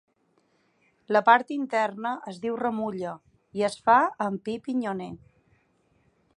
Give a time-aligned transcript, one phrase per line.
[1.15, 3.13] La part interna es diu ‘remulla’
[3.61, 5.15] i es fa amb pi pinyoner.